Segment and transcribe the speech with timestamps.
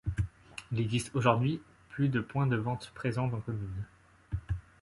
[0.71, 3.85] Il existe aujourd’hui plus de points de vente présents dans communes.